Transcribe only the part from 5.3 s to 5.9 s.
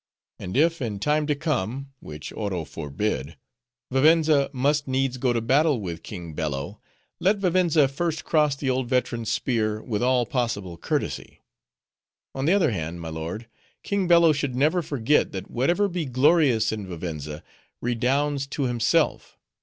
to battle